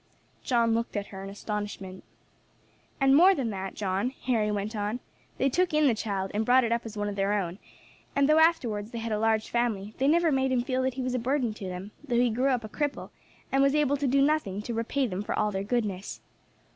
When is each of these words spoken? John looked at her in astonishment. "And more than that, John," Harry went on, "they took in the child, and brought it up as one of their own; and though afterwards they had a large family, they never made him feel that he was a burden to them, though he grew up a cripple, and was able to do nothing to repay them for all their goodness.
John 0.43 0.73
looked 0.73 0.97
at 0.97 1.09
her 1.13 1.23
in 1.23 1.29
astonishment. 1.29 2.03
"And 2.99 3.15
more 3.15 3.35
than 3.35 3.51
that, 3.51 3.75
John," 3.75 4.09
Harry 4.23 4.49
went 4.49 4.75
on, 4.75 4.99
"they 5.37 5.47
took 5.47 5.75
in 5.75 5.85
the 5.85 5.93
child, 5.93 6.31
and 6.33 6.43
brought 6.43 6.63
it 6.63 6.71
up 6.71 6.87
as 6.87 6.97
one 6.97 7.07
of 7.07 7.15
their 7.15 7.33
own; 7.33 7.59
and 8.15 8.27
though 8.27 8.39
afterwards 8.39 8.89
they 8.89 8.97
had 8.97 9.11
a 9.11 9.19
large 9.19 9.49
family, 9.51 9.93
they 9.99 10.07
never 10.07 10.31
made 10.31 10.51
him 10.51 10.63
feel 10.63 10.81
that 10.81 10.95
he 10.95 11.03
was 11.03 11.13
a 11.13 11.19
burden 11.19 11.53
to 11.53 11.65
them, 11.65 11.91
though 12.03 12.15
he 12.17 12.31
grew 12.31 12.47
up 12.49 12.63
a 12.63 12.67
cripple, 12.67 13.11
and 13.51 13.61
was 13.61 13.75
able 13.75 13.95
to 13.95 14.07
do 14.07 14.23
nothing 14.23 14.59
to 14.63 14.73
repay 14.73 15.05
them 15.05 15.21
for 15.21 15.37
all 15.37 15.51
their 15.51 15.61
goodness. 15.63 16.19